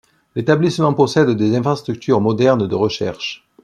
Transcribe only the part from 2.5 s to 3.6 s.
de recherche.